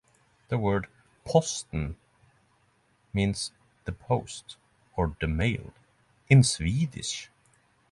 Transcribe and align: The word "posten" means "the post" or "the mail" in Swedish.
The 0.47 0.57
word 0.57 0.87
"posten" 1.27 1.95
means 3.13 3.51
"the 3.85 3.91
post" 3.91 4.57
or 4.97 5.15
"the 5.21 5.27
mail" 5.27 5.73
in 6.27 6.41
Swedish. 6.43 7.29